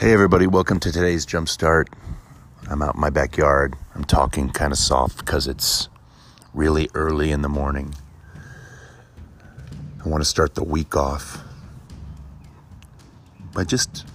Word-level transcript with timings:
Hey, 0.00 0.14
everybody, 0.14 0.46
welcome 0.46 0.80
to 0.80 0.90
today's 0.90 1.26
Jumpstart. 1.26 1.88
I'm 2.70 2.80
out 2.80 2.94
in 2.94 3.00
my 3.02 3.10
backyard. 3.10 3.76
I'm 3.94 4.04
talking 4.04 4.48
kind 4.48 4.72
of 4.72 4.78
soft 4.78 5.18
because 5.18 5.46
it's 5.46 5.90
really 6.54 6.88
early 6.94 7.30
in 7.30 7.42
the 7.42 7.50
morning. 7.50 7.94
I 10.02 10.08
want 10.08 10.22
to 10.22 10.24
start 10.24 10.54
the 10.54 10.64
week 10.64 10.96
off 10.96 11.44
by 13.52 13.64
just 13.64 14.06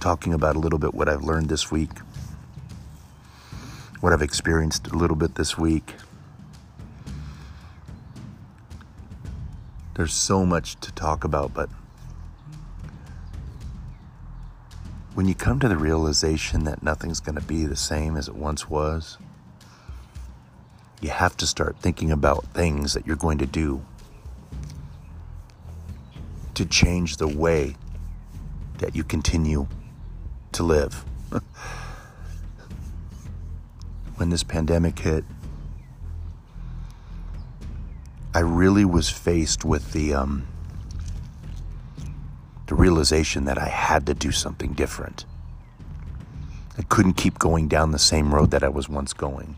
talking 0.00 0.34
about 0.34 0.56
a 0.56 0.58
little 0.58 0.80
bit 0.80 0.92
what 0.92 1.08
I've 1.08 1.22
learned 1.22 1.48
this 1.48 1.70
week, 1.70 1.96
what 4.00 4.12
I've 4.12 4.22
experienced 4.22 4.88
a 4.88 4.96
little 4.96 5.14
bit 5.14 5.36
this 5.36 5.56
week. 5.56 5.94
There's 9.94 10.14
so 10.14 10.44
much 10.44 10.74
to 10.80 10.90
talk 10.90 11.22
about, 11.22 11.54
but 11.54 11.70
when 15.16 15.26
you 15.26 15.34
come 15.34 15.58
to 15.58 15.66
the 15.66 15.78
realization 15.78 16.64
that 16.64 16.82
nothing's 16.82 17.20
going 17.20 17.36
to 17.36 17.40
be 17.40 17.64
the 17.64 17.74
same 17.74 18.18
as 18.18 18.28
it 18.28 18.36
once 18.36 18.68
was, 18.68 19.16
you 21.00 21.08
have 21.08 21.34
to 21.38 21.46
start 21.46 21.74
thinking 21.78 22.12
about 22.12 22.44
things 22.48 22.92
that 22.92 23.06
you're 23.06 23.16
going 23.16 23.38
to 23.38 23.46
do 23.46 23.82
to 26.52 26.66
change 26.66 27.16
the 27.16 27.26
way 27.26 27.76
that 28.76 28.94
you 28.94 29.02
continue 29.02 29.66
to 30.52 30.62
live. 30.62 31.02
when 34.16 34.28
this 34.28 34.42
pandemic 34.42 34.98
hit, 34.98 35.24
I 38.34 38.40
really 38.40 38.84
was 38.84 39.08
faced 39.08 39.64
with 39.64 39.94
the 39.94 40.12
um, 40.12 40.46
the 42.66 42.74
realization 42.74 43.44
that 43.44 43.58
I 43.58 43.68
had 43.68 44.06
to 44.06 44.14
do 44.14 44.32
something 44.32 44.72
different. 44.72 45.24
I 46.78 46.82
couldn't 46.82 47.14
keep 47.14 47.38
going 47.38 47.68
down 47.68 47.92
the 47.92 47.98
same 47.98 48.34
road 48.34 48.50
that 48.50 48.62
I 48.62 48.68
was 48.68 48.88
once 48.88 49.12
going. 49.12 49.56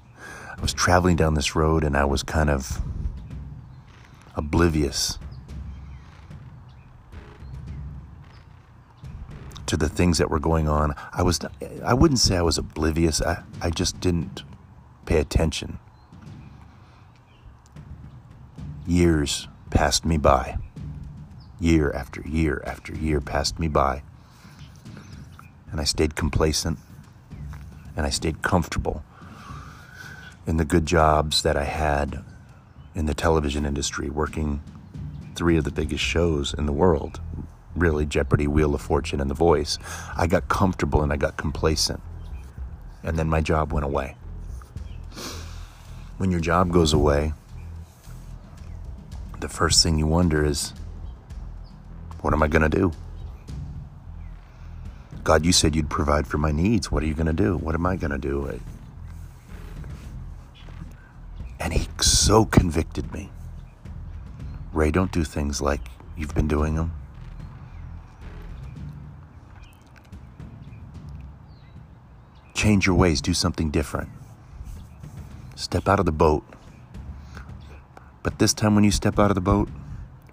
I 0.56 0.61
was 0.61 0.73
traveling 0.73 1.17
down 1.17 1.34
this 1.34 1.56
road 1.56 1.84
and 1.84 1.97
I 1.97 2.05
was 2.05 2.23
kind 2.23 2.51
of 2.51 2.81
oblivious 4.34 5.19
to 9.67 9.77
the 9.77 9.89
things 9.89 10.19
that 10.19 10.31
were 10.31 10.41
going 10.41 10.69
on. 10.69 10.95
I 11.12 11.23
was 11.23 11.41
I 11.84 11.95
wouldn't 11.95 12.20
say 12.20 12.36
I 12.36 12.42
was 12.42 12.59
oblivious. 12.59 13.20
I, 13.20 13.42
I 13.61 13.70
just 13.70 14.01
didn't 14.01 14.42
pay 15.06 15.19
attention. 15.19 15.79
Years 18.86 19.48
passed 19.70 20.05
me 20.05 20.17
by. 20.17 20.56
Year 21.61 21.91
after 21.92 22.20
year 22.23 22.62
after 22.64 22.95
year 22.95 23.20
passed 23.20 23.59
me 23.59 23.69
by. 23.69 24.03
And 25.70 25.81
I 25.81 25.84
stayed 25.84 26.14
complacent 26.14 26.78
and 27.97 28.06
I 28.06 28.11
stayed 28.11 28.42
comfortable 28.42 29.03
in 30.47 30.56
the 30.56 30.64
good 30.64 30.86
jobs 30.86 31.42
that 31.42 31.56
I 31.56 31.64
had 31.64 32.25
in 32.95 33.06
the 33.06 33.14
television 33.14 33.67
industry, 33.67 34.09
working 34.09 34.62
three 35.34 35.56
of 35.56 35.64
the 35.64 35.70
biggest 35.70 36.03
shows 36.03 36.55
in 36.55 36.67
the 36.67 36.73
world 36.73 37.20
really 37.79 38.06
Jeopardy, 38.06 38.47
Wheel 38.47 38.75
of 38.75 38.81
Fortune, 38.81 39.20
and 39.20 39.31
The 39.31 39.34
Voice. 39.34 39.79
I 40.17 40.27
got 40.27 40.48
comfortable 40.48 41.03
and 41.03 41.12
I 41.12 41.17
got 41.17 41.36
complacent. 41.36 42.01
And 43.03 43.19
then 43.19 43.29
my 43.29 43.41
job 43.41 43.73
went 43.73 43.86
away. 43.86 44.17
When 46.19 46.31
your 46.31 46.41
job 46.41 46.73
goes 46.73 46.92
away, 46.92 47.33
the 49.41 49.48
first 49.48 49.83
thing 49.83 49.98
you 49.98 50.06
wonder 50.06 50.45
is, 50.45 50.73
what 52.20 52.34
am 52.34 52.42
I 52.42 52.48
going 52.48 52.69
to 52.69 52.69
do? 52.69 52.92
God, 55.24 55.44
you 55.44 55.52
said 55.52 55.77
you'd 55.77 55.91
provide 55.91 56.27
for 56.27 56.38
my 56.38 56.52
needs. 56.52 56.91
What 56.91 57.02
are 57.02 57.06
you 57.06 57.14
going 57.14 57.27
to 57.27 57.33
do? 57.33 57.56
What 57.56 57.74
am 57.74 57.84
I 57.86 57.96
going 57.96 58.11
to 58.11 58.18
do? 58.18 58.61
And 61.61 61.73
he 61.73 61.89
so 62.01 62.45
convicted 62.45 63.12
me. 63.12 63.30
Ray, 64.73 64.90
don't 64.90 65.12
do 65.12 65.24
things 65.24 65.61
like 65.61 65.80
you've 66.17 66.34
been 66.34 66.48
doing 66.48 66.77
them. 66.77 66.92
Change 72.55 72.86
your 72.86 72.96
ways, 72.96 73.20
do 73.20 73.34
something 73.34 73.70
different. 73.70 74.08
Step 75.57 75.89
out 75.89 76.01
of 76.01 76.07
the 76.07 76.12
boat. 76.12 76.45
But 78.23 78.39
this 78.39 78.52
time, 78.52 78.74
when 78.74 78.84
you 78.84 78.90
step 78.90 79.18
out 79.18 79.30
of 79.30 79.34
the 79.34 79.40
boat, 79.40 79.68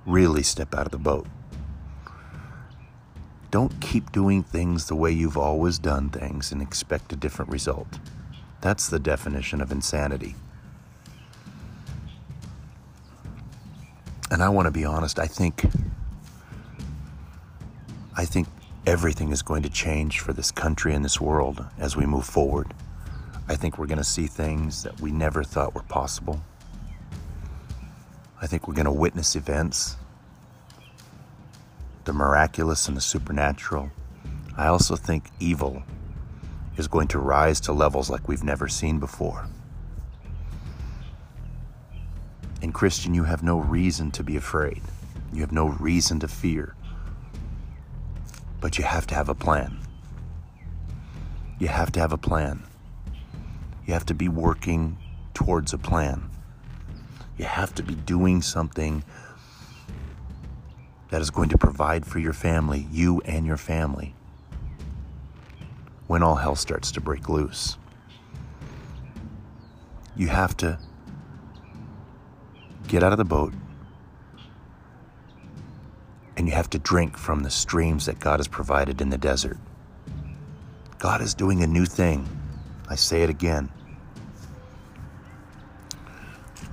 really 0.06 0.44
step 0.44 0.74
out 0.74 0.86
of 0.86 0.92
the 0.92 0.98
boat. 0.98 1.28
Don't 3.56 3.80
keep 3.80 4.12
doing 4.12 4.44
things 4.44 4.88
the 4.88 4.98
way 4.98 5.12
you've 5.12 5.38
always 5.38 5.80
done 5.80 6.10
things 6.10 6.52
and 6.52 6.62
expect 6.62 7.14
a 7.14 7.16
different 7.16 7.50
result. 7.50 7.88
That's 8.60 8.90
the 8.90 9.00
definition 9.00 9.62
of 9.62 9.72
insanity. 9.72 10.36
And 14.30 14.44
I 14.44 14.50
want 14.50 14.66
to 14.66 14.72
be 14.72 14.84
honest, 14.84 15.20
I 15.20 15.28
think 15.28 15.64
I 18.18 18.26
think 18.26 18.50
everything 18.86 19.32
is 19.32 19.42
going 19.42 19.64
to 19.64 19.70
change 19.70 20.20
for 20.20 20.34
this 20.34 20.52
country 20.52 20.94
and 20.94 21.06
this 21.06 21.22
world 21.22 21.64
as 21.80 21.96
we 21.96 22.06
move 22.06 22.26
forward. 22.26 22.74
I 23.48 23.56
think 23.56 23.78
we're 23.78 23.88
going 23.88 24.00
to 24.00 24.04
see 24.04 24.28
things 24.28 24.84
that 24.84 25.00
we 25.00 25.14
never 25.14 25.46
thought 25.46 25.74
were 25.74 25.84
possible. 25.84 26.42
I 28.42 28.48
think 28.48 28.68
we're 28.68 28.74
going 28.74 28.84
to 28.84 28.92
witness 28.92 29.34
events 29.38 29.96
the 32.06 32.14
miraculous 32.14 32.88
and 32.88 32.96
the 32.96 33.02
supernatural. 33.02 33.92
I 34.56 34.68
also 34.68 34.96
think 34.96 35.26
evil 35.40 35.84
is 36.78 36.88
going 36.88 37.08
to 37.10 37.20
rise 37.20 37.60
to 37.62 37.74
levels 37.74 38.10
like 38.10 38.28
we've 38.28 38.44
never 38.44 38.68
seen 38.68 39.00
before. 39.00 39.48
And 42.62 42.74
Christian, 42.74 43.14
you 43.14 43.24
have 43.26 43.44
no 43.44 43.60
reason 43.60 44.12
to 44.12 44.24
be 44.24 44.38
afraid. 44.38 44.82
You 45.34 45.42
have 45.42 45.52
no 45.52 45.68
reason 45.68 46.20
to 46.22 46.28
fear. 46.28 46.76
But 48.62 48.78
you 48.78 48.84
have 48.84 49.06
to 49.08 49.16
have 49.16 49.30
a 49.30 49.36
plan. 49.36 49.80
You 51.60 51.68
have 51.68 51.92
to 51.94 52.00
have 52.00 52.14
a 52.14 52.18
plan. 52.18 52.64
You 53.86 53.94
have 53.94 54.06
to 54.08 54.14
be 54.14 54.30
working 54.30 54.98
towards 55.34 55.74
a 55.74 55.78
plan. 55.78 56.30
You 57.38 57.46
have 57.46 57.76
to 57.76 57.84
be 57.84 57.96
doing 57.96 58.42
something 58.42 59.04
that 61.16 61.22
is 61.22 61.32
going 61.32 61.48
to 61.48 61.58
provide 61.58 62.06
for 62.06 62.20
your 62.20 62.34
family, 62.34 62.90
you 62.92 63.22
and 63.24 63.46
your 63.46 63.56
family, 63.56 64.14
when 66.08 66.22
all 66.22 66.36
hell 66.36 66.58
starts 66.58 66.92
to 66.92 67.00
break 67.00 67.30
loose. 67.30 67.78
You 70.18 70.28
have 70.28 70.58
to 70.58 70.78
get 72.90 73.02
out 73.02 73.14
of 73.14 73.18
the 73.18 73.24
boat 73.24 73.54
and 76.36 76.50
you 76.50 76.54
have 76.54 76.70
to 76.72 76.80
drink 76.80 77.18
from 77.18 77.44
the 77.44 77.50
streams 77.50 78.08
that 78.08 78.20
God 78.20 78.42
has 78.42 78.50
provided 78.50 79.00
in 79.00 79.10
the 79.10 79.18
desert. 79.18 79.58
God 80.98 81.22
is 81.22 81.34
doing 81.34 81.64
a 81.64 81.68
new 81.68 81.86
thing. 81.86 82.28
I 82.90 82.96
say 82.96 83.22
it 83.24 83.30
again. 83.30 83.70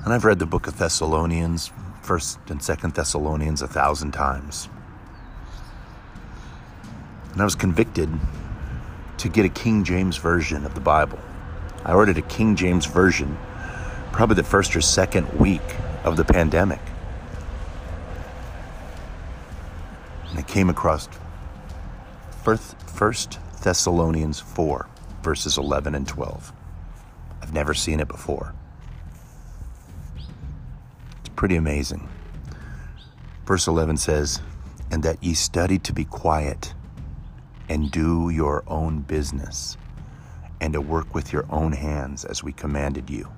And 0.04 0.12
I've 0.12 0.25
read 0.25 0.41
the 0.41 0.47
book 0.47 0.66
of 0.66 0.78
Thessalonians 0.78 1.70
First 2.02 2.38
and 2.48 2.60
Second 2.60 2.94
Thessalonians 2.94 3.62
a 3.62 3.68
thousand 3.68 4.10
times. 4.10 4.68
And 7.32 7.40
I 7.40 7.44
was 7.44 7.54
convicted 7.54 8.10
to 9.18 9.28
get 9.28 9.44
a 9.44 9.48
King 9.48 9.84
James 9.84 10.16
version 10.16 10.66
of 10.66 10.74
the 10.74 10.80
Bible. 10.80 11.18
I 11.84 11.92
ordered 11.92 12.18
a 12.18 12.22
King 12.22 12.56
James 12.56 12.86
version 12.86 13.38
probably 14.10 14.36
the 14.36 14.42
first 14.42 14.74
or 14.76 14.80
second 14.80 15.32
week 15.38 15.62
of 16.04 16.16
the 16.16 16.24
pandemic. 16.24 16.80
And 20.31 20.38
I 20.38 20.43
came 20.43 20.69
across 20.69 21.08
First 22.43 23.38
Thessalonians 23.62 24.40
4, 24.40 24.88
verses 25.22 25.56
11 25.56 25.94
and 25.94 26.06
12. 26.06 26.52
I've 27.40 27.52
never 27.52 27.75
seen 27.75 28.00
it 28.00 28.08
before 28.08 28.54
pretty 31.42 31.56
amazing. 31.56 32.08
Verse 33.46 33.66
11 33.66 33.96
says, 33.96 34.40
And 34.92 35.02
that 35.02 35.24
ye 35.24 35.34
study 35.34 35.76
to 35.80 35.92
be 35.92 36.04
quiet 36.04 36.72
and 37.68 37.90
do 37.90 38.30
your 38.30 38.62
own 38.68 39.00
business 39.00 39.76
and 40.60 40.72
to 40.72 40.80
work 40.80 41.16
with 41.16 41.32
your 41.32 41.44
own 41.50 41.72
hands 41.72 42.24
as 42.24 42.44
we 42.44 42.52
commanded 42.52 43.10
you, 43.10 43.28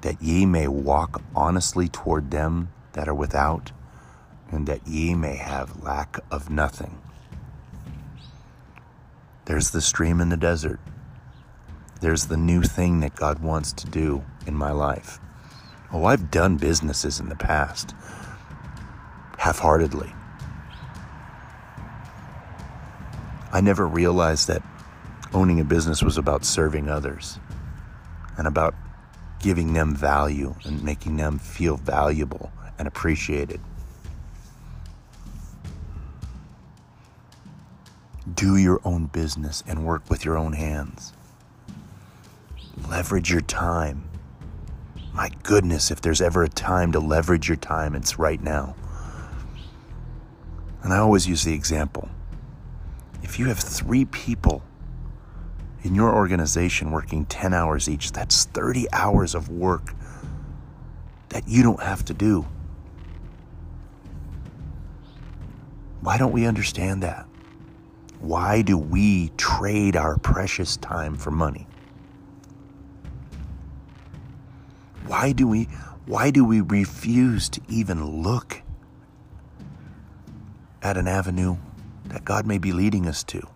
that 0.00 0.22
ye 0.22 0.46
may 0.46 0.66
walk 0.66 1.20
honestly 1.36 1.88
toward 1.88 2.30
them 2.30 2.72
that 2.94 3.06
are 3.06 3.14
without, 3.14 3.70
and 4.50 4.66
that 4.66 4.88
ye 4.88 5.14
may 5.14 5.36
have 5.36 5.82
lack 5.82 6.18
of 6.30 6.48
nothing. 6.48 6.96
There's 9.44 9.72
the 9.72 9.82
stream 9.82 10.22
in 10.22 10.30
the 10.30 10.38
desert. 10.38 10.80
There's 12.00 12.28
the 12.28 12.38
new 12.38 12.62
thing 12.62 13.00
that 13.00 13.14
God 13.14 13.40
wants 13.40 13.74
to 13.74 13.90
do 13.90 14.24
in 14.46 14.54
my 14.54 14.70
life. 14.70 15.20
Oh, 15.94 16.06
I've 16.06 16.28
done 16.28 16.56
businesses 16.56 17.20
in 17.20 17.28
the 17.28 17.36
past 17.36 17.94
half 19.38 19.60
heartedly. 19.60 20.12
I 23.52 23.60
never 23.60 23.86
realized 23.86 24.48
that 24.48 24.64
owning 25.32 25.60
a 25.60 25.64
business 25.64 26.02
was 26.02 26.18
about 26.18 26.44
serving 26.44 26.88
others 26.88 27.38
and 28.36 28.48
about 28.48 28.74
giving 29.38 29.72
them 29.74 29.94
value 29.94 30.56
and 30.64 30.82
making 30.82 31.16
them 31.16 31.38
feel 31.38 31.76
valuable 31.76 32.50
and 32.76 32.88
appreciated. 32.88 33.60
Do 38.34 38.56
your 38.56 38.80
own 38.84 39.06
business 39.06 39.62
and 39.64 39.86
work 39.86 40.10
with 40.10 40.24
your 40.24 40.36
own 40.36 40.54
hands. 40.54 41.12
Leverage 42.88 43.30
your 43.30 43.42
time. 43.42 44.08
My 45.14 45.30
goodness, 45.44 45.92
if 45.92 46.00
there's 46.00 46.20
ever 46.20 46.42
a 46.42 46.48
time 46.48 46.90
to 46.90 46.98
leverage 46.98 47.48
your 47.48 47.56
time, 47.56 47.94
it's 47.94 48.18
right 48.18 48.42
now. 48.42 48.74
And 50.82 50.92
I 50.92 50.98
always 50.98 51.26
use 51.28 51.44
the 51.44 51.54
example 51.54 52.10
if 53.22 53.38
you 53.38 53.46
have 53.46 53.58
three 53.58 54.04
people 54.04 54.62
in 55.82 55.94
your 55.94 56.14
organization 56.14 56.90
working 56.90 57.24
10 57.26 57.54
hours 57.54 57.88
each, 57.88 58.12
that's 58.12 58.44
30 58.44 58.86
hours 58.92 59.34
of 59.34 59.48
work 59.48 59.94
that 61.30 61.48
you 61.48 61.62
don't 61.62 61.82
have 61.82 62.04
to 62.04 62.14
do. 62.14 62.46
Why 66.00 66.18
don't 66.18 66.32
we 66.32 66.46
understand 66.46 67.02
that? 67.02 67.26
Why 68.20 68.62
do 68.62 68.76
we 68.76 69.30
trade 69.36 69.96
our 69.96 70.18
precious 70.18 70.76
time 70.76 71.16
for 71.16 71.30
money? 71.30 71.66
Why 75.06 75.32
do 75.32 75.46
we 75.46 75.64
why 76.06 76.30
do 76.30 76.44
we 76.44 76.60
refuse 76.60 77.48
to 77.50 77.60
even 77.68 78.22
look 78.22 78.62
at 80.82 80.96
an 80.96 81.08
avenue 81.08 81.56
that 82.06 82.24
God 82.24 82.46
may 82.46 82.58
be 82.58 82.72
leading 82.72 83.06
us 83.06 83.24
to? 83.24 83.46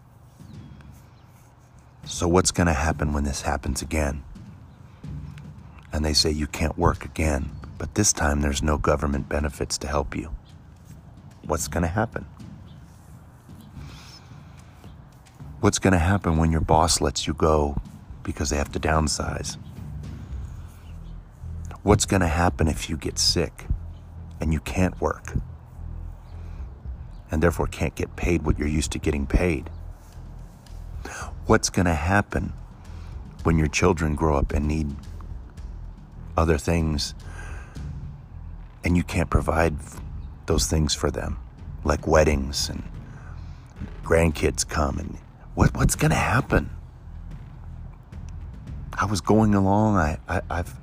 So 2.04 2.26
what's 2.26 2.50
going 2.50 2.68
to 2.68 2.72
happen 2.72 3.12
when 3.12 3.24
this 3.24 3.42
happens 3.42 3.82
again? 3.82 4.22
And 5.92 6.04
they 6.04 6.14
say 6.14 6.30
you 6.30 6.46
can't 6.46 6.78
work 6.78 7.04
again, 7.04 7.50
but 7.76 7.94
this 7.94 8.14
time 8.14 8.40
there's 8.40 8.62
no 8.62 8.78
government 8.78 9.28
benefits 9.28 9.76
to 9.78 9.88
help 9.88 10.16
you. 10.16 10.34
What's 11.44 11.68
going 11.68 11.82
to 11.82 11.88
happen? 11.88 12.24
What's 15.60 15.78
going 15.78 15.92
to 15.92 15.98
happen 15.98 16.38
when 16.38 16.50
your 16.50 16.60
boss 16.60 17.00
lets 17.00 17.26
you 17.26 17.34
go 17.34 17.76
because 18.22 18.48
they 18.48 18.56
have 18.56 18.72
to 18.72 18.80
downsize? 18.80 19.58
What's 21.82 22.06
going 22.06 22.20
to 22.20 22.28
happen 22.28 22.68
if 22.68 22.90
you 22.90 22.96
get 22.96 23.18
sick 23.18 23.66
and 24.40 24.52
you 24.52 24.60
can't 24.60 25.00
work 25.00 25.34
and 27.30 27.42
therefore 27.42 27.66
can't 27.66 27.94
get 27.94 28.16
paid 28.16 28.42
what 28.42 28.58
you're 28.58 28.68
used 28.68 28.92
to 28.92 28.98
getting 28.98 29.26
paid? 29.26 29.70
What's 31.46 31.70
going 31.70 31.86
to 31.86 31.94
happen 31.94 32.52
when 33.44 33.58
your 33.58 33.68
children 33.68 34.14
grow 34.14 34.36
up 34.36 34.52
and 34.52 34.66
need 34.66 34.94
other 36.36 36.58
things 36.58 37.14
and 38.84 38.96
you 38.96 39.02
can't 39.02 39.30
provide 39.30 39.76
those 40.46 40.66
things 40.66 40.94
for 40.94 41.10
them, 41.10 41.38
like 41.84 42.06
weddings 42.06 42.68
and 42.68 42.82
grandkids 44.02 44.66
come 44.68 44.98
and 44.98 45.18
what, 45.54 45.74
what's 45.76 45.94
going 45.94 46.10
to 46.10 46.16
happen? 46.16 46.70
I 49.00 49.04
was 49.04 49.20
going 49.20 49.54
along. 49.54 49.96
I, 49.96 50.18
I, 50.28 50.56
have 50.56 50.76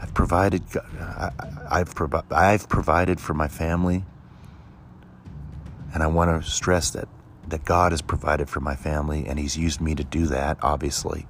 I've 0.00 0.14
provided. 0.14 0.62
Uh, 0.76 0.80
I, 1.00 1.80
I've 1.80 1.94
provi- 1.94 2.30
I've 2.30 2.68
provided 2.68 3.20
for 3.20 3.34
my 3.34 3.48
family, 3.48 4.04
and 5.92 6.02
I 6.02 6.06
want 6.06 6.42
to 6.42 6.48
stress 6.50 6.90
that 6.90 7.08
that 7.48 7.64
God 7.64 7.92
has 7.92 8.02
provided 8.02 8.48
for 8.48 8.60
my 8.60 8.76
family, 8.76 9.26
and 9.26 9.38
He's 9.38 9.56
used 9.56 9.80
me 9.80 9.94
to 9.94 10.04
do 10.04 10.26
that. 10.26 10.58
Obviously, 10.62 11.26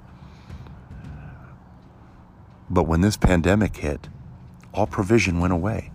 but 2.70 2.84
when 2.84 3.00
this 3.00 3.16
pandemic 3.16 3.76
hit, 3.76 4.08
all 4.74 4.86
provision 4.86 5.40
went 5.40 5.52
away. 5.52 5.90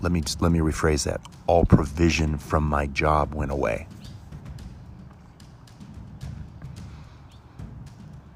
Let 0.00 0.12
me 0.12 0.22
let 0.40 0.52
me 0.52 0.58
rephrase 0.58 1.04
that. 1.04 1.20
All 1.46 1.64
provision 1.64 2.38
from 2.38 2.64
my 2.64 2.86
job 2.86 3.34
went 3.34 3.50
away. 3.50 3.86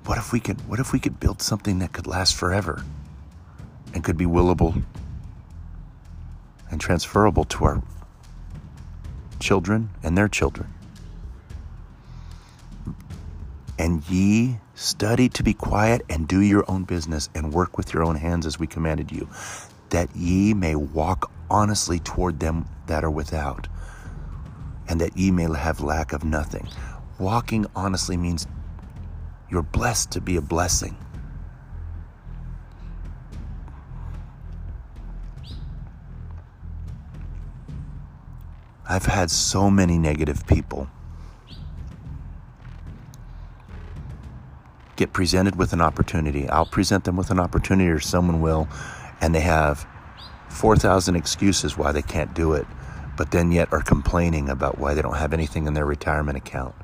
What 0.06 0.18
if 0.18 0.32
we 0.32 0.40
could 0.40 0.60
what 0.68 0.78
if 0.78 0.92
we 0.92 0.98
could 1.00 1.18
build 1.18 1.42
something 1.42 1.80
that 1.80 1.92
could 1.92 2.06
last 2.06 2.34
forever 2.34 2.84
and 3.92 4.04
could 4.04 4.16
be 4.16 4.24
willable 4.24 4.82
and 6.70 6.80
transferable 6.80 7.44
to 7.44 7.64
our 7.64 7.82
children 9.40 9.90
and 10.02 10.16
their 10.16 10.28
children? 10.28 10.72
And 13.78 14.08
ye 14.08 14.58
study 14.74 15.28
to 15.30 15.42
be 15.42 15.52
quiet 15.52 16.02
and 16.08 16.28
do 16.28 16.40
your 16.40 16.64
own 16.70 16.84
business 16.84 17.28
and 17.34 17.52
work 17.52 17.76
with 17.76 17.92
your 17.92 18.04
own 18.04 18.16
hands 18.16 18.46
as 18.46 18.58
we 18.58 18.66
commanded 18.66 19.10
you 19.10 19.28
that 19.90 20.14
ye 20.14 20.54
may 20.54 20.74
walk 20.74 21.30
honestly 21.50 21.98
toward 21.98 22.40
them 22.40 22.66
that 22.86 23.04
are 23.04 23.10
without 23.10 23.68
and 24.88 25.00
that 25.00 25.16
ye 25.16 25.30
may 25.30 25.52
have 25.52 25.80
lack 25.80 26.12
of 26.12 26.24
nothing. 26.24 26.68
Walking 27.18 27.66
honestly 27.74 28.16
means 28.16 28.46
you're 29.50 29.62
blessed 29.62 30.10
to 30.12 30.20
be 30.20 30.36
a 30.36 30.40
blessing. 30.40 30.96
I've 38.88 39.06
had 39.06 39.30
so 39.30 39.70
many 39.70 39.98
negative 39.98 40.46
people 40.46 40.88
get 44.94 45.12
presented 45.12 45.56
with 45.56 45.72
an 45.72 45.80
opportunity. 45.80 46.48
I'll 46.48 46.66
present 46.66 47.04
them 47.04 47.16
with 47.16 47.30
an 47.30 47.40
opportunity, 47.40 47.90
or 47.90 48.00
someone 48.00 48.40
will, 48.40 48.68
and 49.20 49.34
they 49.34 49.40
have 49.40 49.86
4,000 50.48 51.16
excuses 51.16 51.76
why 51.76 51.92
they 51.92 52.02
can't 52.02 52.32
do 52.32 52.52
it, 52.52 52.66
but 53.16 53.32
then 53.32 53.52
yet 53.52 53.72
are 53.72 53.82
complaining 53.82 54.48
about 54.48 54.78
why 54.78 54.94
they 54.94 55.02
don't 55.02 55.16
have 55.16 55.32
anything 55.32 55.66
in 55.66 55.74
their 55.74 55.84
retirement 55.84 56.38
account 56.38 56.74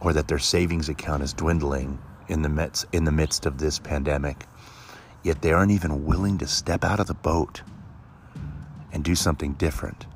or 0.00 0.12
that 0.12 0.28
their 0.28 0.38
savings 0.38 0.88
account 0.88 1.22
is 1.22 1.32
dwindling 1.32 1.98
in 2.28 2.42
the 2.42 2.48
midst, 2.48 2.86
in 2.92 3.04
the 3.04 3.12
midst 3.12 3.46
of 3.46 3.58
this 3.58 3.78
pandemic. 3.78 4.44
Yet 5.22 5.42
they 5.42 5.52
aren't 5.52 5.72
even 5.72 6.04
willing 6.04 6.38
to 6.38 6.46
step 6.46 6.84
out 6.84 7.00
of 7.00 7.06
the 7.06 7.14
boat 7.14 7.62
and 8.92 9.02
do 9.02 9.14
something 9.14 9.54
different. 9.54 10.06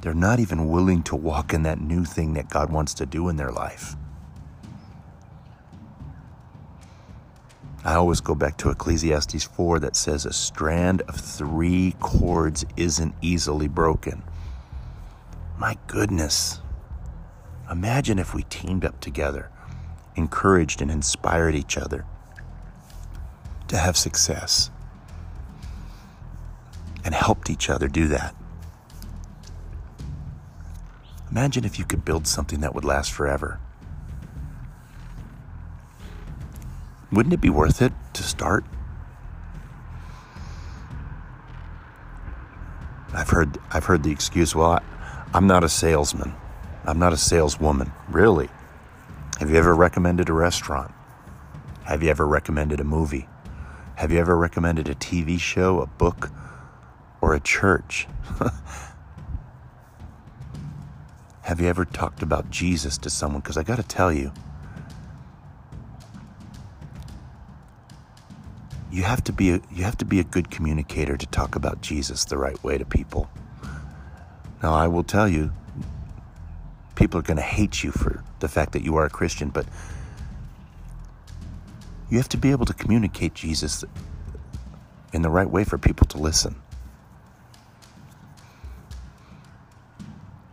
They're 0.00 0.14
not 0.14 0.40
even 0.40 0.68
willing 0.68 1.02
to 1.04 1.16
walk 1.16 1.52
in 1.52 1.62
that 1.64 1.80
new 1.80 2.04
thing 2.04 2.34
that 2.34 2.48
God 2.48 2.70
wants 2.70 2.94
to 2.94 3.06
do 3.06 3.28
in 3.28 3.36
their 3.36 3.50
life. 3.50 3.96
I 7.84 7.94
always 7.94 8.20
go 8.20 8.34
back 8.34 8.56
to 8.58 8.70
Ecclesiastes 8.70 9.44
4 9.44 9.78
that 9.80 9.96
says 9.96 10.26
a 10.26 10.32
strand 10.32 11.02
of 11.02 11.16
three 11.16 11.94
cords 12.00 12.64
isn't 12.76 13.14
easily 13.22 13.68
broken. 13.68 14.22
My 15.58 15.76
goodness. 15.86 16.60
Imagine 17.70 18.18
if 18.18 18.34
we 18.34 18.44
teamed 18.44 18.84
up 18.84 18.98
together, 19.00 19.50
encouraged 20.16 20.80
and 20.80 20.90
inspired 20.90 21.54
each 21.54 21.76
other 21.76 22.06
to 23.68 23.76
have 23.76 23.96
success, 23.96 24.70
and 27.04 27.14
helped 27.14 27.50
each 27.50 27.68
other 27.68 27.88
do 27.88 28.08
that. 28.08 28.34
Imagine 31.30 31.64
if 31.64 31.78
you 31.78 31.84
could 31.84 32.04
build 32.04 32.26
something 32.26 32.60
that 32.60 32.74
would 32.74 32.84
last 32.84 33.12
forever. 33.12 33.60
Wouldn't 37.12 37.34
it 37.34 37.40
be 37.40 37.50
worth 37.50 37.82
it 37.82 37.92
to 38.14 38.22
start? 38.22 38.64
I've 43.12 43.30
heard 43.30 43.58
I've 43.70 43.84
heard 43.84 44.02
the 44.02 44.10
excuse, 44.10 44.54
well, 44.54 44.72
I, 44.72 44.82
I'm 45.34 45.46
not 45.46 45.64
a 45.64 45.68
salesman. 45.68 46.34
I'm 46.88 46.98
not 46.98 47.12
a 47.12 47.18
saleswoman, 47.18 47.92
really. 48.08 48.48
Have 49.40 49.50
you 49.50 49.56
ever 49.56 49.74
recommended 49.74 50.30
a 50.30 50.32
restaurant? 50.32 50.90
Have 51.84 52.02
you 52.02 52.08
ever 52.08 52.26
recommended 52.26 52.80
a 52.80 52.84
movie? 52.84 53.28
Have 53.96 54.10
you 54.10 54.18
ever 54.18 54.34
recommended 54.34 54.88
a 54.88 54.94
TV 54.94 55.38
show, 55.38 55.80
a 55.80 55.86
book, 55.86 56.30
or 57.20 57.34
a 57.34 57.40
church? 57.40 58.08
Have 61.42 61.60
you 61.60 61.68
ever 61.68 61.84
talked 61.84 62.22
about 62.22 62.48
Jesus 62.50 62.96
to 62.98 63.10
someone? 63.10 63.42
Because 63.42 63.58
I 63.58 63.64
got 63.64 63.76
to 63.76 63.82
tell 63.82 64.10
you, 64.10 64.32
you 68.90 69.02
have 69.02 69.22
to 69.24 69.32
be 69.34 69.50
a, 69.50 69.60
you 69.70 69.84
have 69.84 69.98
to 69.98 70.06
be 70.06 70.20
a 70.20 70.24
good 70.24 70.50
communicator 70.50 71.18
to 71.18 71.26
talk 71.26 71.54
about 71.54 71.82
Jesus 71.82 72.24
the 72.24 72.38
right 72.38 72.64
way 72.64 72.78
to 72.78 72.86
people. 72.86 73.28
Now, 74.62 74.72
I 74.72 74.88
will 74.88 75.04
tell 75.04 75.28
you, 75.28 75.52
people 76.98 77.20
are 77.20 77.22
going 77.22 77.36
to 77.36 77.42
hate 77.42 77.84
you 77.84 77.92
for 77.92 78.24
the 78.40 78.48
fact 78.48 78.72
that 78.72 78.82
you 78.82 78.96
are 78.96 79.06
a 79.06 79.10
Christian, 79.10 79.50
but 79.50 79.64
you 82.10 82.18
have 82.18 82.28
to 82.30 82.36
be 82.36 82.50
able 82.50 82.66
to 82.66 82.74
communicate 82.74 83.34
Jesus 83.34 83.84
in 85.12 85.22
the 85.22 85.30
right 85.30 85.48
way 85.48 85.62
for 85.62 85.78
people 85.78 86.06
to 86.08 86.18
listen. 86.18 86.56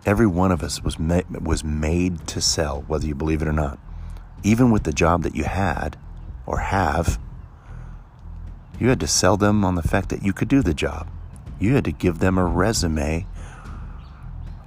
Every 0.05 0.27
one 0.27 0.51
of 0.51 0.61
us 0.61 0.83
was, 0.83 0.99
ma- 0.99 1.23
was 1.31 1.63
made 1.63 2.27
to 2.27 2.39
sell, 2.39 2.83
whether 2.83 3.07
you 3.07 3.15
believe 3.15 3.41
it 3.41 3.47
or 3.47 3.53
not. 3.53 3.79
Even 4.43 4.69
with 4.69 4.83
the 4.83 4.93
job 4.93 5.23
that 5.23 5.35
you 5.35 5.45
had 5.45 5.97
or 6.45 6.59
have, 6.59 7.17
you 8.79 8.89
had 8.89 8.99
to 8.99 9.07
sell 9.07 9.35
them 9.35 9.65
on 9.65 9.73
the 9.73 9.81
fact 9.81 10.09
that 10.09 10.21
you 10.21 10.31
could 10.31 10.47
do 10.47 10.61
the 10.61 10.75
job. 10.75 11.07
You 11.59 11.73
had 11.73 11.85
to 11.85 11.91
give 11.91 12.19
them 12.19 12.37
a 12.37 12.45
resume 12.45 13.25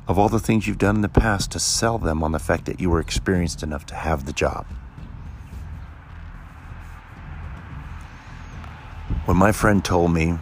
of 0.09 0.19
all 0.19 0.31
the 0.31 0.41
things 0.41 0.67
you've 0.67 0.79
done 0.79 0.97
in 0.97 1.03
the 1.03 1.09
past 1.09 1.53
to 1.53 1.61
sell 1.61 1.99
them 1.99 2.25
on 2.25 2.33
the 2.33 2.39
fact 2.39 2.65
that 2.65 2.81
you 2.81 2.89
were 2.89 2.99
experienced 2.99 3.63
enough 3.63 3.85
to 3.85 3.95
have 3.95 4.25
the 4.25 4.33
job. 4.33 4.67
When 9.27 9.37
my 9.37 9.53
friend 9.53 9.85
told 9.85 10.15
me 10.15 10.39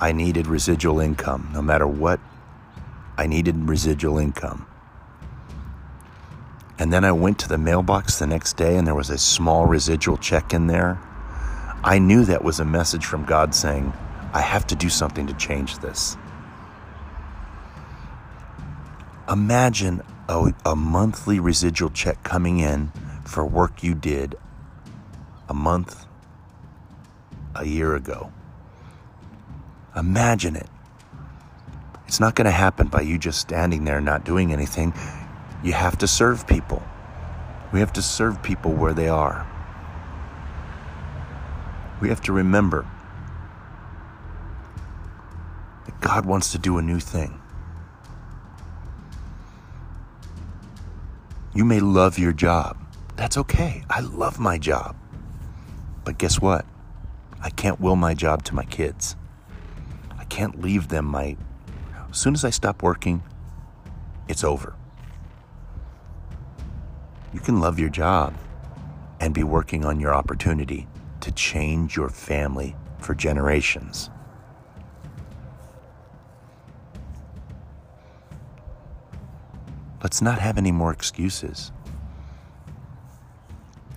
I 0.00 0.10
needed 0.10 0.48
residual 0.48 0.98
income, 0.98 1.48
no 1.54 1.62
matter 1.62 1.86
what, 1.86 2.18
I 3.16 3.28
needed 3.28 3.68
residual 3.68 4.18
income. 4.18 4.66
And 6.76 6.92
then 6.92 7.04
I 7.04 7.12
went 7.12 7.38
to 7.38 7.48
the 7.48 7.56
mailbox 7.56 8.18
the 8.18 8.26
next 8.26 8.56
day 8.56 8.76
and 8.76 8.84
there 8.84 8.96
was 8.96 9.10
a 9.10 9.18
small 9.18 9.66
residual 9.66 10.16
check 10.16 10.52
in 10.52 10.66
there. 10.66 11.00
I 11.84 12.00
knew 12.00 12.24
that 12.24 12.42
was 12.42 12.58
a 12.58 12.64
message 12.64 13.06
from 13.06 13.24
God 13.24 13.54
saying, 13.54 13.92
I 14.32 14.40
have 14.40 14.66
to 14.66 14.74
do 14.74 14.88
something 14.88 15.28
to 15.28 15.34
change 15.34 15.78
this. 15.78 16.16
Imagine 19.28 20.02
a, 20.28 20.52
a 20.66 20.76
monthly 20.76 21.40
residual 21.40 21.88
check 21.88 22.22
coming 22.22 22.58
in 22.58 22.92
for 23.24 23.44
work 23.44 23.82
you 23.82 23.94
did 23.94 24.34
a 25.48 25.54
month, 25.54 26.04
a 27.54 27.64
year 27.64 27.94
ago. 27.94 28.30
Imagine 29.96 30.56
it. 30.56 30.68
It's 32.06 32.20
not 32.20 32.34
going 32.34 32.44
to 32.44 32.50
happen 32.50 32.88
by 32.88 33.00
you 33.00 33.18
just 33.18 33.40
standing 33.40 33.84
there 33.84 34.00
not 34.00 34.24
doing 34.24 34.52
anything. 34.52 34.92
You 35.62 35.72
have 35.72 35.96
to 35.98 36.06
serve 36.06 36.46
people. 36.46 36.82
We 37.72 37.80
have 37.80 37.92
to 37.94 38.02
serve 38.02 38.42
people 38.42 38.72
where 38.72 38.92
they 38.92 39.08
are. 39.08 39.46
We 42.00 42.08
have 42.10 42.20
to 42.22 42.32
remember 42.32 42.86
that 45.86 46.00
God 46.00 46.26
wants 46.26 46.52
to 46.52 46.58
do 46.58 46.76
a 46.76 46.82
new 46.82 47.00
thing. 47.00 47.40
You 51.54 51.64
may 51.64 51.78
love 51.78 52.18
your 52.18 52.32
job. 52.32 52.76
That's 53.14 53.36
okay. 53.38 53.84
I 53.88 54.00
love 54.00 54.40
my 54.40 54.58
job. 54.58 54.96
But 56.04 56.18
guess 56.18 56.40
what? 56.40 56.66
I 57.40 57.50
can't 57.50 57.80
will 57.80 57.94
my 57.94 58.12
job 58.12 58.42
to 58.44 58.54
my 58.56 58.64
kids. 58.64 59.14
I 60.18 60.24
can't 60.24 60.60
leave 60.60 60.88
them 60.88 61.04
my. 61.04 61.36
As 62.10 62.18
soon 62.18 62.34
as 62.34 62.44
I 62.44 62.50
stop 62.50 62.82
working, 62.82 63.22
it's 64.26 64.42
over. 64.42 64.74
You 67.32 67.38
can 67.38 67.60
love 67.60 67.78
your 67.78 67.88
job 67.88 68.34
and 69.20 69.32
be 69.32 69.44
working 69.44 69.84
on 69.84 70.00
your 70.00 70.12
opportunity 70.12 70.88
to 71.20 71.30
change 71.30 71.96
your 71.96 72.08
family 72.08 72.74
for 72.98 73.14
generations. 73.14 74.10
Let's 80.04 80.20
not 80.20 80.38
have 80.38 80.58
any 80.58 80.70
more 80.70 80.92
excuses. 80.92 81.72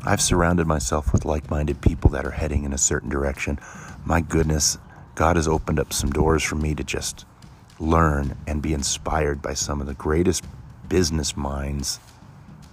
I've 0.06 0.22
surrounded 0.22 0.66
myself 0.66 1.12
with 1.12 1.26
like 1.26 1.52
minded 1.52 1.82
people 1.82 2.10
that 2.12 2.26
are 2.26 2.32
heading 2.32 2.64
in 2.64 2.72
a 2.72 2.78
certain 2.78 3.10
direction. 3.10 3.60
My 4.06 4.22
goodness, 4.22 4.78
God 5.16 5.36
has 5.36 5.50
opened 5.50 5.82
up 5.82 5.92
some 5.92 6.10
doors 6.10 6.44
for 6.44 6.56
me 6.56 6.74
to 6.76 6.84
just 6.86 7.26
learn 7.78 8.38
and 8.48 8.62
be 8.62 8.74
inspired 8.74 9.42
by 9.42 9.54
some 9.54 9.82
of 9.82 9.88
the 9.88 9.96
greatest 9.96 10.46
business 10.88 11.36
minds 11.36 12.00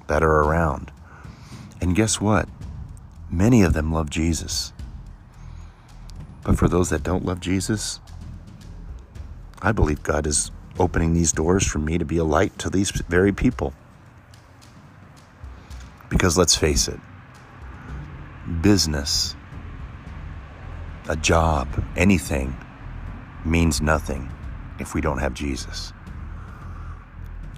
that 0.07 0.23
are 0.23 0.45
around. 0.45 0.93
And 1.81 1.97
guess 1.97 2.21
what? 2.21 2.49
Many 3.29 3.62
of 3.62 3.73
them 3.73 3.93
love 3.93 4.11
Jesus. 4.11 4.73
But 6.45 6.57
for 6.57 6.69
those 6.69 6.91
that 6.91 7.03
don't 7.03 7.25
love 7.25 7.41
Jesus, 7.41 7.99
I 9.61 9.73
believe 9.73 10.05
God 10.05 10.25
is 10.25 10.53
opening 10.78 11.14
these 11.14 11.33
doors 11.33 11.66
for 11.66 11.78
me 11.78 11.99
to 11.99 12.04
be 12.04 12.19
a 12.19 12.25
light 12.25 12.59
to 12.59 12.71
these 12.71 12.90
very 13.09 13.33
people. 13.33 13.73
Because 16.09 16.38
let's 16.38 16.54
face 16.54 16.88
it, 16.88 17.00
business, 18.61 19.35
a 21.09 21.16
job, 21.16 21.69
anything 21.97 22.57
means 23.45 23.81
nothing 23.81 24.31
if 24.78 24.95
we 24.95 25.00
don't 25.00 25.19
have 25.19 25.35
Jesus. 25.35 25.93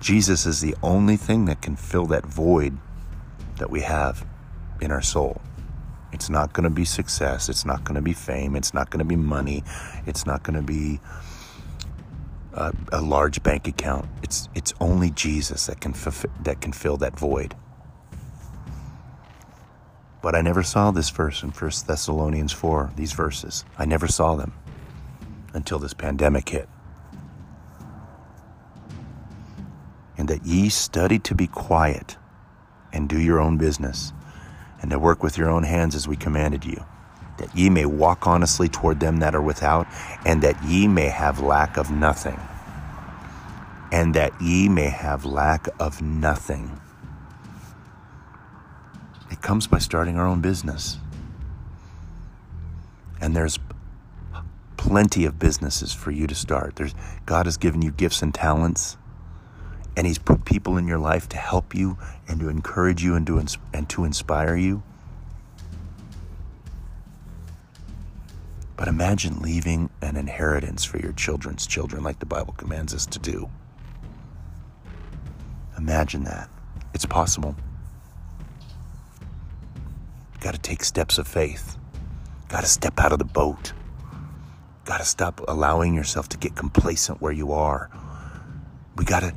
Jesus 0.01 0.47
is 0.47 0.61
the 0.61 0.75
only 0.83 1.17
thing 1.17 1.47
that 1.47 1.63
can 1.63 1.77
fill 1.77 2.07
that 2.07 2.27
void 2.27 2.77
that 3.59 3.71
we 3.71 3.81
have 3.81 4.27
in 4.81 4.91
our 4.91 5.03
soul. 5.03 5.41
It's 6.13 6.31
not 6.31 6.53
going 6.53 6.65
to 6.65 6.71
be 6.71 6.85
success. 6.85 7.49
It's 7.49 7.65
not 7.65 7.85
going 7.85 7.97
to 7.97 8.03
be 8.03 8.13
fame. 8.13 8.57
It's 8.57 8.73
not 8.73 8.91
going 8.91 9.01
to 9.01 9.05
be 9.05 9.17
money. 9.17 9.65
It's 10.07 10.27
not 10.27 10.43
going 10.43 10.57
to 10.57 10.63
be 10.63 11.01
a, 12.57 12.73
a 12.93 13.01
large 13.01 13.43
bank 13.43 13.69
account. 13.69 14.07
It's 14.23 14.49
it's 14.55 14.73
only 14.81 15.11
Jesus 15.11 15.67
that 15.67 15.81
can 15.81 15.95
that 16.43 16.61
can 16.61 16.73
fill 16.73 16.97
that 16.99 17.19
void. 17.19 17.55
But 20.23 20.35
I 20.35 20.41
never 20.41 20.65
saw 20.65 20.91
this 20.91 21.11
verse 21.11 21.45
in 21.45 21.51
1 21.51 21.71
Thessalonians 21.87 22.53
4, 22.53 22.91
these 22.97 23.13
verses. 23.13 23.65
I 23.79 23.85
never 23.85 24.09
saw 24.09 24.35
them 24.35 24.55
until 25.55 25.79
this 25.79 25.95
pandemic 25.95 26.49
hit. 26.49 26.69
And 30.19 30.27
that 30.27 30.45
ye 30.45 30.69
study 30.69 31.21
to 31.21 31.35
be 31.35 31.47
quiet 31.47 32.17
and 32.93 33.09
do 33.09 33.21
your 33.21 33.39
own 33.39 33.57
business, 33.57 34.13
and 34.81 34.91
to 34.91 34.99
work 34.99 35.23
with 35.23 35.39
your 35.39 35.51
own 35.51 35.63
hands 35.63 35.95
as 35.95 36.09
we 36.09 36.17
commanded 36.17 36.65
you 36.65 36.85
that 37.39 37.55
ye 37.57 37.71
may 37.71 37.87
walk 37.87 38.27
honestly 38.27 38.69
toward 38.69 39.01
them 39.01 39.19
that 39.19 39.35
are 39.35 39.43
without, 39.43 39.87
and 40.25 40.43
that 40.43 40.63
ye 40.65 40.89
may 40.89 41.09
have 41.09 41.41
lack 41.41 41.77
of 41.77 41.91
nothing. 41.91 42.41
And 43.93 44.15
that 44.15 44.33
ye 44.41 44.69
may 44.69 44.89
have 44.89 45.25
lack 45.25 45.69
of 45.79 46.03
nothing. 46.03 46.81
It 49.31 49.43
comes 49.43 49.67
by 49.67 49.79
starting 49.79 50.17
our 50.19 50.27
own 50.27 50.41
business. 50.41 50.99
And 53.21 53.35
there's 53.35 53.59
plenty 54.77 55.25
of 55.25 55.39
businesses 55.39 55.93
for 55.93 56.11
you 56.11 56.27
to 56.27 56.35
start. 56.35 56.77
There's, 56.77 56.95
God 57.25 57.47
has 57.47 57.57
given 57.57 57.83
you 57.83 57.91
gifts 57.91 58.23
and 58.23 58.33
talents, 58.35 58.97
and 59.97 60.07
He's 60.07 60.19
put 60.19 60.45
people 60.45 60.77
in 60.77 60.87
your 60.87 60.99
life 60.99 61.29
to 61.31 61.37
help 61.37 61.75
you 61.75 61.99
and 62.29 62.39
to 62.41 62.49
encourage 62.49 63.03
you 63.03 63.15
and 63.15 63.27
to, 63.27 63.43
and 63.73 63.89
to 63.89 64.05
inspire 64.05 64.57
you. 64.57 64.83
But 68.87 68.93
imagine 68.93 69.41
leaving 69.41 69.91
an 70.01 70.15
inheritance 70.15 70.85
for 70.85 70.99
your 70.99 71.11
children's 71.11 71.67
children 71.67 72.05
like 72.05 72.21
the 72.21 72.25
Bible 72.25 72.53
commands 72.53 72.95
us 72.95 73.05
to 73.07 73.19
do. 73.19 73.51
Imagine 75.77 76.23
that. 76.23 76.49
It's 76.95 77.05
possible. 77.05 77.57
Got 80.39 80.55
to 80.55 80.61
take 80.61 80.85
steps 80.85 81.19
of 81.19 81.27
faith. 81.27 81.77
Got 82.47 82.61
to 82.61 82.69
step 82.69 83.01
out 83.01 83.11
of 83.11 83.19
the 83.19 83.25
boat. 83.25 83.73
Got 84.85 84.99
to 84.99 85.05
stop 85.05 85.41
allowing 85.49 85.93
yourself 85.93 86.29
to 86.29 86.37
get 86.37 86.55
complacent 86.55 87.21
where 87.21 87.33
you 87.33 87.51
are. 87.51 87.91
We 88.95 89.05
got 89.05 89.25
to 89.25 89.35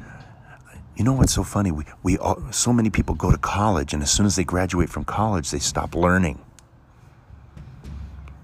you 0.96 1.04
know 1.04 1.14
what's 1.14 1.34
so 1.34 1.44
funny? 1.44 1.72
We, 1.72 1.86
we 2.04 2.20
all, 2.20 2.52
so 2.52 2.72
many 2.72 2.92
people 2.92 3.16
go 3.16 3.32
to 3.32 3.38
college, 3.40 3.96
and 3.96 4.04
as 4.04 4.12
soon 4.12 4.28
as 4.28 4.36
they 4.36 4.44
graduate 4.44 4.90
from 4.90 5.06
college, 5.06 5.50
they 5.50 5.58
stop 5.58 5.96
learning 5.96 6.40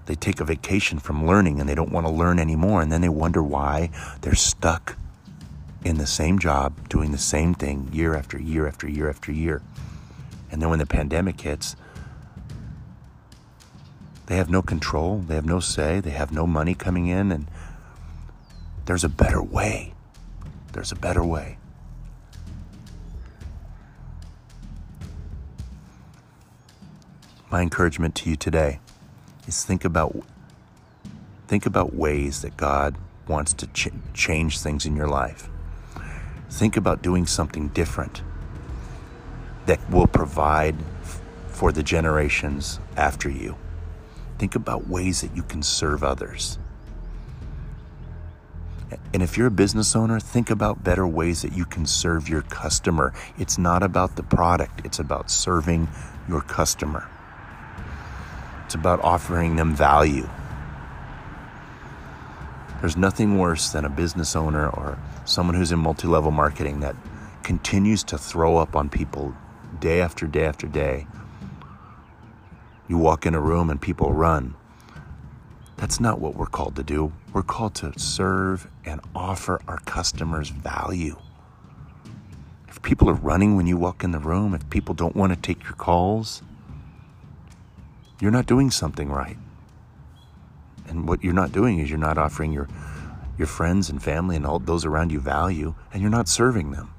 they 0.06 0.14
take 0.14 0.40
a 0.40 0.44
vacation 0.44 0.98
from 0.98 1.26
learning 1.26 1.60
and 1.60 1.68
they 1.68 1.74
don't 1.74 1.92
want 1.92 2.06
to 2.06 2.12
learn 2.12 2.38
anymore. 2.38 2.80
And 2.80 2.90
then 2.90 3.00
they 3.00 3.08
wonder 3.08 3.42
why 3.42 3.90
they're 4.22 4.34
stuck 4.34 4.96
in 5.84 5.98
the 5.98 6.06
same 6.06 6.38
job, 6.38 6.88
doing 6.88 7.12
the 7.12 7.18
same 7.18 7.54
thing 7.54 7.88
year 7.92 8.14
after 8.14 8.40
year 8.40 8.66
after 8.66 8.88
year 8.88 9.10
after 9.10 9.30
year. 9.30 9.62
And 10.50 10.62
then 10.62 10.70
when 10.70 10.78
the 10.78 10.86
pandemic 10.86 11.40
hits, 11.40 11.76
they 14.26 14.36
have 14.36 14.50
no 14.50 14.62
control, 14.62 15.18
they 15.18 15.34
have 15.34 15.46
no 15.46 15.60
say, 15.60 16.00
they 16.00 16.10
have 16.10 16.32
no 16.32 16.46
money 16.46 16.74
coming 16.74 17.06
in, 17.06 17.30
and 17.30 17.46
there's 18.86 19.04
a 19.04 19.08
better 19.08 19.42
way. 19.42 19.94
There's 20.72 20.90
a 20.92 20.96
better 20.96 21.24
way. 21.24 21.58
My 27.50 27.62
encouragement 27.62 28.16
to 28.16 28.30
you 28.30 28.36
today 28.36 28.80
is 29.46 29.64
think 29.64 29.84
about 29.84 30.16
think 31.48 31.66
about 31.66 31.94
ways 31.94 32.42
that 32.42 32.56
God 32.56 32.96
wants 33.28 33.52
to 33.54 33.66
ch- 33.68 33.88
change 34.14 34.58
things 34.58 34.86
in 34.86 34.96
your 34.96 35.08
life. 35.08 35.48
Think 36.50 36.76
about 36.76 37.02
doing 37.02 37.26
something 37.26 37.68
different 37.68 38.22
that 39.66 39.90
will 39.90 40.06
provide 40.06 40.76
f- 41.02 41.20
for 41.48 41.72
the 41.72 41.82
generations 41.82 42.80
after 42.96 43.28
you. 43.28 43.56
Think 44.38 44.54
about 44.54 44.88
ways 44.88 45.22
that 45.22 45.34
you 45.36 45.42
can 45.42 45.62
serve 45.62 46.04
others. 46.04 46.58
And 49.12 49.22
if 49.22 49.36
you're 49.36 49.48
a 49.48 49.52
business 49.52 49.96
owner, 49.96 50.20
think 50.20 50.50
about 50.50 50.84
better 50.84 51.06
ways 51.06 51.42
that 51.42 51.52
you 51.52 51.64
can 51.64 51.86
serve 51.86 52.28
your 52.28 52.42
customer. 52.42 53.12
It's 53.38 53.58
not 53.58 53.82
about 53.82 54.16
the 54.16 54.22
product, 54.22 54.84
it's 54.84 54.98
about 54.98 55.30
serving 55.30 55.88
your 56.28 56.42
customer. 56.42 57.08
It's 58.66 58.74
about 58.74 59.00
offering 59.04 59.54
them 59.54 59.76
value. 59.76 60.28
There's 62.80 62.96
nothing 62.96 63.38
worse 63.38 63.70
than 63.70 63.84
a 63.84 63.88
business 63.88 64.34
owner 64.34 64.68
or 64.68 64.98
someone 65.24 65.54
who's 65.54 65.70
in 65.70 65.78
multi 65.78 66.08
level 66.08 66.32
marketing 66.32 66.80
that 66.80 66.96
continues 67.44 68.02
to 68.02 68.18
throw 68.18 68.56
up 68.56 68.74
on 68.74 68.88
people 68.88 69.36
day 69.78 70.00
after 70.00 70.26
day 70.26 70.44
after 70.44 70.66
day. 70.66 71.06
You 72.88 72.98
walk 72.98 73.24
in 73.24 73.34
a 73.34 73.40
room 73.40 73.70
and 73.70 73.80
people 73.80 74.12
run. 74.12 74.56
That's 75.76 76.00
not 76.00 76.18
what 76.20 76.34
we're 76.34 76.46
called 76.46 76.74
to 76.74 76.82
do. 76.82 77.12
We're 77.32 77.44
called 77.44 77.76
to 77.76 77.96
serve 77.96 78.66
and 78.84 79.00
offer 79.14 79.60
our 79.68 79.78
customers 79.78 80.48
value. 80.48 81.16
If 82.66 82.82
people 82.82 83.08
are 83.08 83.14
running 83.14 83.54
when 83.54 83.68
you 83.68 83.76
walk 83.76 84.02
in 84.02 84.10
the 84.10 84.18
room, 84.18 84.54
if 84.54 84.68
people 84.70 84.96
don't 84.96 85.14
want 85.14 85.32
to 85.32 85.38
take 85.38 85.62
your 85.62 85.74
calls, 85.74 86.42
you're 88.20 88.30
not 88.30 88.46
doing 88.46 88.70
something 88.70 89.10
right. 89.10 89.36
And 90.88 91.08
what 91.08 91.22
you're 91.22 91.34
not 91.34 91.52
doing 91.52 91.78
is 91.78 91.90
you're 91.90 91.98
not 91.98 92.18
offering 92.18 92.52
your 92.52 92.68
your 93.36 93.46
friends 93.46 93.90
and 93.90 94.02
family 94.02 94.36
and 94.36 94.46
all 94.46 94.58
those 94.58 94.86
around 94.86 95.12
you 95.12 95.20
value 95.20 95.74
and 95.92 96.00
you're 96.00 96.10
not 96.10 96.28
serving 96.28 96.70
them. 96.70 96.90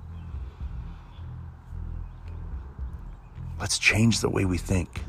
Let's 3.59 3.79
change 3.79 4.19
the 4.19 4.29
way 4.29 4.45
we 4.45 4.57
think. 4.57 5.01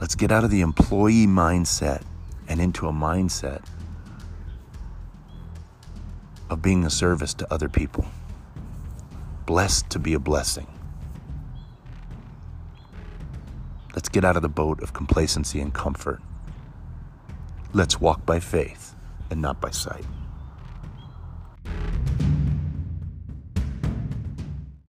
Let's 0.00 0.14
get 0.14 0.32
out 0.32 0.44
of 0.44 0.50
the 0.50 0.62
employee 0.62 1.26
mindset 1.26 2.02
and 2.48 2.58
into 2.58 2.88
a 2.88 2.92
mindset 2.92 3.62
of 6.48 6.62
being 6.62 6.84
a 6.86 6.90
service 6.90 7.34
to 7.34 7.52
other 7.52 7.68
people. 7.68 8.06
Blessed 9.44 9.90
to 9.90 9.98
be 9.98 10.14
a 10.14 10.18
blessing. 10.18 10.66
Let's 13.94 14.08
get 14.08 14.24
out 14.24 14.36
of 14.36 14.42
the 14.42 14.48
boat 14.48 14.82
of 14.82 14.92
complacency 14.92 15.60
and 15.60 15.74
comfort. 15.74 16.20
Let's 17.72 18.00
walk 18.00 18.24
by 18.24 18.40
faith 18.40 18.94
and 19.30 19.42
not 19.42 19.60
by 19.60 19.70
sight. 19.70 20.04